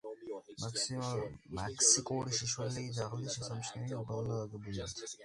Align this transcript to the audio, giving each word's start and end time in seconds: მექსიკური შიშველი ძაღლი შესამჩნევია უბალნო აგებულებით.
მექსიკური 1.57 2.33
შიშველი 2.37 2.87
ძაღლი 3.01 3.35
შესამჩნევია 3.35 4.01
უბალნო 4.01 4.41
აგებულებით. 4.47 5.07